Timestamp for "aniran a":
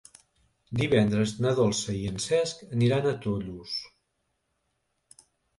2.79-3.15